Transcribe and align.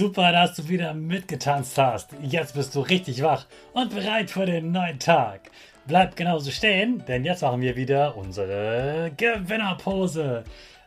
Super, 0.00 0.32
dass 0.32 0.54
du 0.54 0.66
wieder 0.66 0.94
mitgetanzt 0.94 1.76
hast. 1.76 2.08
Jetzt 2.22 2.54
bist 2.54 2.74
du 2.74 2.80
richtig 2.80 3.22
wach 3.22 3.44
und 3.74 3.94
bereit 3.94 4.30
für 4.30 4.46
den 4.46 4.72
neuen 4.72 4.98
Tag. 4.98 5.50
Bleib 5.86 6.16
genauso 6.16 6.50
stehen, 6.50 7.04
denn 7.06 7.22
jetzt 7.22 7.42
machen 7.42 7.60
wir 7.60 7.76
wieder 7.76 8.16
unsere 8.16 9.12
Gewinnerpose. 9.18 10.44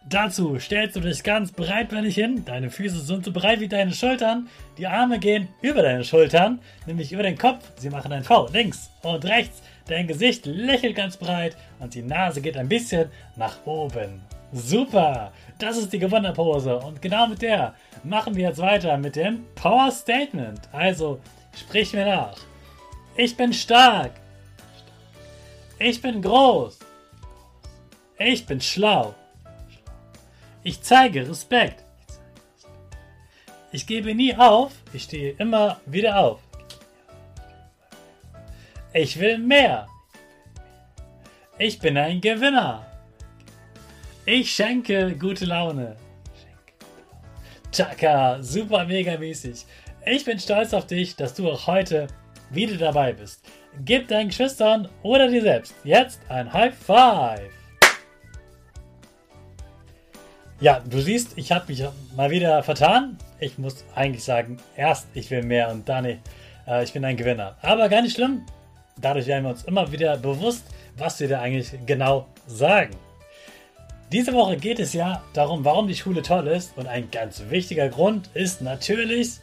Dazu 0.10 0.58
stellst 0.58 0.96
du 0.96 1.00
dich 1.00 1.22
ganz 1.22 1.52
breitbeinig 1.52 2.16
hin, 2.16 2.44
deine 2.44 2.72
Füße 2.72 3.02
sind 3.02 3.24
so 3.24 3.32
breit 3.32 3.60
wie 3.60 3.68
deine 3.68 3.94
Schultern, 3.94 4.50
die 4.80 4.88
Arme 4.88 5.20
gehen 5.20 5.48
über 5.62 5.84
deine 5.84 6.04
Schultern, 6.04 6.60
nämlich 6.88 7.12
über 7.12 7.22
den 7.22 7.38
Kopf, 7.38 7.64
sie 7.78 7.92
machen 7.92 8.12
ein 8.12 8.24
V 8.24 8.50
links 8.52 8.90
und 9.04 9.26
rechts, 9.26 9.62
dein 9.90 10.08
Gesicht 10.08 10.48
lächelt 10.48 10.96
ganz 10.96 11.18
breit 11.18 11.56
und 11.78 11.94
die 11.94 12.02
Nase 12.02 12.42
geht 12.42 12.58
ein 12.58 12.68
bisschen 12.68 13.12
nach 13.36 13.64
oben. 13.66 14.24
Super, 14.54 15.34
das 15.58 15.78
ist 15.78 15.92
die 15.92 15.98
Gewinnerpose 15.98 16.78
und 16.78 17.02
genau 17.02 17.26
mit 17.26 17.42
der 17.42 17.74
machen 18.04 18.36
wir 18.36 18.50
jetzt 18.50 18.60
weiter 18.60 18.98
mit 18.98 19.16
dem 19.16 19.46
Power 19.56 19.90
Statement. 19.90 20.62
Also, 20.72 21.20
sprich 21.56 21.92
mir 21.94 22.06
nach. 22.06 22.38
Ich 23.18 23.36
bin 23.36 23.52
stark. 23.52 24.12
Ich 25.80 26.00
bin 26.00 26.22
groß. 26.22 26.78
Ich 28.20 28.46
bin 28.46 28.62
schlau. 28.62 29.16
Ich 30.62 30.84
zeige 30.84 31.28
Respekt. 31.28 31.84
Ich 33.72 33.88
gebe 33.88 34.14
nie 34.14 34.36
auf. 34.36 34.72
Ich 34.94 35.04
stehe 35.04 35.34
immer 35.40 35.82
wieder 35.88 36.20
auf. 36.20 36.40
Ich 38.94 39.20
will 39.20 39.40
mehr. 39.40 39.88
Ich 41.58 41.80
bin 41.80 41.98
ein 41.98 42.22
Gewinner. 42.22 42.93
Ich 44.26 44.54
schenke 44.54 45.18
gute 45.18 45.44
Laune. 45.44 45.98
Chaka, 47.74 48.42
super 48.42 48.86
mega 48.86 49.18
mäßig. 49.18 49.66
Ich 50.06 50.24
bin 50.24 50.40
stolz 50.40 50.74
auf 50.74 50.88
dich, 50.88 51.18
dass 51.18 51.34
du 51.34 51.52
auch 51.52 51.68
heute 51.68 52.08
wieder 52.50 52.78
dabei 52.78 53.12
bist. 53.12 53.44
Gib 53.84 54.08
deinen 54.08 54.30
Geschwistern 54.30 54.88
oder 55.02 55.28
dir 55.28 55.42
selbst 55.42 55.76
jetzt 55.84 56.22
ein 56.30 56.54
High 56.54 56.74
Five. 56.74 57.52
Ja, 60.62 60.80
du 60.80 61.02
siehst, 61.02 61.38
ich 61.38 61.52
habe 61.52 61.66
mich 61.68 61.84
mal 62.16 62.32
wieder 62.32 62.64
vertan. 62.64 63.18
Ich 63.42 63.58
muss 63.58 63.84
eigentlich 63.94 64.24
sagen, 64.24 64.56
erst 64.78 65.08
ich 65.14 65.30
will 65.32 65.44
mehr 65.44 65.70
und 65.70 65.90
dann 65.90 66.06
äh, 66.06 66.20
ich 66.82 66.94
bin 66.94 67.04
ein 67.04 67.18
Gewinner. 67.18 67.58
Aber 67.62 67.90
gar 67.90 68.02
nicht 68.02 68.16
schlimm. 68.16 68.46
Dadurch 69.02 69.28
werden 69.28 69.44
wir 69.44 69.50
uns 69.50 69.66
immer 69.66 69.92
wieder 69.92 70.16
bewusst, 70.16 70.64
was 70.96 71.20
wir 71.20 71.28
da 71.28 71.42
eigentlich 71.42 71.74
genau 71.86 72.28
sagen. 72.48 72.96
Diese 74.14 74.32
Woche 74.34 74.58
geht 74.58 74.78
es 74.78 74.94
ja 74.94 75.24
darum, 75.34 75.66
warum 75.66 75.88
die 75.88 75.96
Schule 75.96 76.22
toll 76.22 76.46
ist. 76.46 76.78
Und 76.78 76.86
ein 76.86 77.10
ganz 77.10 77.46
wichtiger 77.50 77.90
Grund 77.90 78.30
ist 78.36 78.62
natürlich 78.62 79.40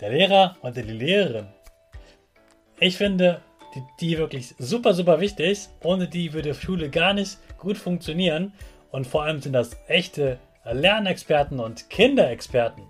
der 0.00 0.10
Lehrer 0.10 0.56
und 0.60 0.76
die 0.76 0.82
Lehrerin. 0.82 1.46
Ich 2.80 2.96
finde 2.96 3.42
die, 3.76 3.82
die 4.00 4.18
wirklich 4.18 4.56
super, 4.58 4.92
super 4.92 5.20
wichtig. 5.20 5.68
Ohne 5.84 6.08
die 6.08 6.32
würde 6.32 6.52
Schule 6.52 6.90
gar 6.90 7.14
nicht 7.14 7.38
gut 7.58 7.78
funktionieren. 7.78 8.52
Und 8.90 9.06
vor 9.06 9.22
allem 9.22 9.40
sind 9.40 9.52
das 9.52 9.76
echte 9.86 10.40
Lernexperten 10.64 11.60
und 11.60 11.88
Kinderexperten. 11.90 12.82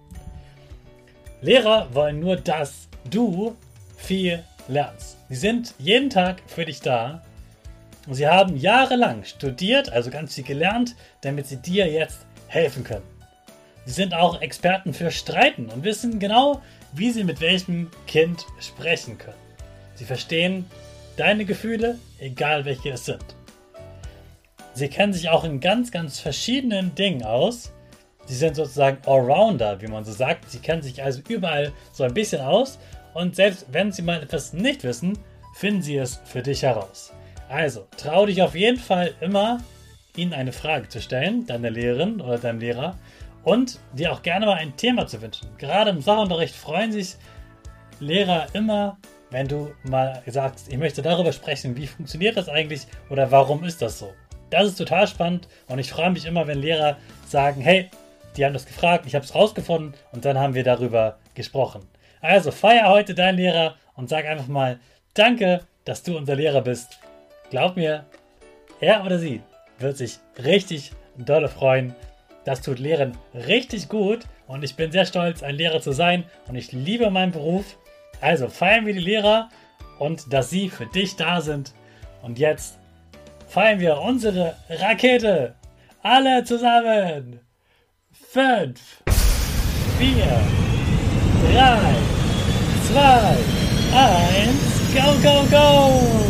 Lehrer 1.42 1.94
wollen 1.94 2.20
nur, 2.20 2.36
dass 2.36 2.88
du 3.10 3.54
viel 3.98 4.42
lernst. 4.66 5.18
Sie 5.28 5.36
sind 5.36 5.74
jeden 5.78 6.08
Tag 6.08 6.40
für 6.46 6.64
dich 6.64 6.80
da 6.80 7.20
Sie 8.08 8.26
haben 8.26 8.56
jahrelang 8.56 9.24
studiert, 9.24 9.92
also 9.92 10.10
ganz 10.10 10.34
viel 10.34 10.44
gelernt, 10.44 10.96
damit 11.20 11.46
sie 11.46 11.56
dir 11.56 11.86
jetzt 11.86 12.26
helfen 12.48 12.82
können. 12.82 13.06
Sie 13.84 13.92
sind 13.92 14.14
auch 14.14 14.40
Experten 14.40 14.94
für 14.94 15.10
Streiten 15.10 15.66
und 15.66 15.84
wissen 15.84 16.18
genau, 16.18 16.62
wie 16.92 17.10
sie 17.10 17.24
mit 17.24 17.40
welchem 17.40 17.90
Kind 18.06 18.46
sprechen 18.60 19.18
können. 19.18 19.36
Sie 19.94 20.04
verstehen 20.04 20.64
deine 21.16 21.44
Gefühle, 21.44 21.98
egal 22.18 22.64
welche 22.64 22.90
es 22.90 23.04
sind. 23.04 23.24
Sie 24.74 24.88
kennen 24.88 25.12
sich 25.12 25.28
auch 25.28 25.44
in 25.44 25.60
ganz, 25.60 25.90
ganz 25.90 26.20
verschiedenen 26.20 26.94
Dingen 26.94 27.22
aus. 27.22 27.72
Sie 28.26 28.34
sind 28.34 28.56
sozusagen 28.56 28.98
Allrounder, 29.06 29.80
wie 29.82 29.88
man 29.88 30.04
so 30.04 30.12
sagt. 30.12 30.50
Sie 30.50 30.60
kennen 30.60 30.82
sich 30.82 31.02
also 31.02 31.20
überall 31.28 31.72
so 31.92 32.04
ein 32.04 32.14
bisschen 32.14 32.40
aus. 32.40 32.78
Und 33.12 33.36
selbst 33.36 33.66
wenn 33.72 33.92
Sie 33.92 34.02
mal 34.02 34.22
etwas 34.22 34.52
nicht 34.52 34.84
wissen, 34.84 35.18
finden 35.54 35.82
Sie 35.82 35.96
es 35.96 36.20
für 36.24 36.42
dich 36.42 36.62
heraus. 36.62 37.12
Also, 37.50 37.88
trau 37.96 38.26
dich 38.26 38.42
auf 38.42 38.54
jeden 38.54 38.78
Fall 38.78 39.12
immer, 39.20 39.58
ihnen 40.14 40.32
eine 40.32 40.52
Frage 40.52 40.88
zu 40.88 41.00
stellen, 41.00 41.46
deiner 41.46 41.68
Lehrerin 41.68 42.20
oder 42.20 42.38
deinem 42.38 42.60
Lehrer, 42.60 42.96
und 43.42 43.80
dir 43.92 44.12
auch 44.12 44.22
gerne 44.22 44.46
mal 44.46 44.58
ein 44.58 44.76
Thema 44.76 45.08
zu 45.08 45.20
wünschen. 45.20 45.48
Gerade 45.58 45.90
im 45.90 46.00
Sachunterricht 46.00 46.54
freuen 46.54 46.92
sich 46.92 47.16
Lehrer 47.98 48.46
immer, 48.52 48.98
wenn 49.30 49.48
du 49.48 49.72
mal 49.82 50.22
sagst, 50.26 50.70
ich 50.70 50.78
möchte 50.78 51.02
darüber 51.02 51.32
sprechen, 51.32 51.76
wie 51.76 51.88
funktioniert 51.88 52.36
das 52.36 52.48
eigentlich 52.48 52.86
oder 53.08 53.32
warum 53.32 53.64
ist 53.64 53.82
das 53.82 53.98
so. 53.98 54.12
Das 54.50 54.68
ist 54.68 54.76
total 54.76 55.08
spannend 55.08 55.48
und 55.66 55.80
ich 55.80 55.90
freue 55.90 56.10
mich 56.10 56.26
immer, 56.26 56.46
wenn 56.46 56.58
Lehrer 56.58 56.98
sagen, 57.26 57.62
hey, 57.62 57.90
die 58.36 58.44
haben 58.44 58.52
das 58.52 58.66
gefragt, 58.66 59.06
ich 59.06 59.16
habe 59.16 59.24
es 59.24 59.34
rausgefunden 59.34 59.94
und 60.12 60.24
dann 60.24 60.38
haben 60.38 60.54
wir 60.54 60.62
darüber 60.62 61.18
gesprochen. 61.34 61.82
Also 62.20 62.52
feier 62.52 62.88
heute 62.90 63.14
deinen 63.16 63.38
Lehrer 63.38 63.74
und 63.96 64.08
sag 64.08 64.24
einfach 64.26 64.46
mal, 64.46 64.78
danke, 65.14 65.62
dass 65.84 66.04
du 66.04 66.16
unser 66.16 66.36
Lehrer 66.36 66.60
bist. 66.60 67.00
Glaub 67.50 67.76
mir, 67.76 68.04
er 68.80 69.04
oder 69.04 69.18
sie 69.18 69.42
wird 69.78 69.96
sich 69.96 70.18
richtig 70.42 70.92
dolle 71.16 71.48
freuen. 71.48 71.94
Das 72.44 72.62
tut 72.62 72.78
Lehren 72.78 73.18
richtig 73.34 73.88
gut 73.88 74.20
und 74.46 74.62
ich 74.62 74.76
bin 74.76 74.92
sehr 74.92 75.04
stolz, 75.04 75.42
ein 75.42 75.56
Lehrer 75.56 75.80
zu 75.80 75.92
sein 75.92 76.24
und 76.46 76.54
ich 76.54 76.72
liebe 76.72 77.10
meinen 77.10 77.32
Beruf. 77.32 77.76
Also 78.20 78.48
feiern 78.48 78.86
wir 78.86 78.94
die 78.94 79.00
Lehrer 79.00 79.48
und 79.98 80.32
dass 80.32 80.50
sie 80.50 80.68
für 80.68 80.86
dich 80.86 81.16
da 81.16 81.40
sind. 81.40 81.72
Und 82.22 82.38
jetzt 82.38 82.78
feiern 83.48 83.80
wir 83.80 83.98
unsere 83.98 84.56
Rakete. 84.68 85.54
Alle 86.02 86.44
zusammen. 86.44 87.40
Fünf, 88.12 89.02
vier, 89.98 90.40
drei, 91.52 91.78
zwei, 92.86 93.36
eins, 93.92 94.94
go, 94.94 95.12
go, 95.22 95.44
go! 95.50 96.29